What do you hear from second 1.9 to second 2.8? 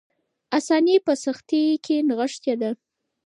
نغښتې ده.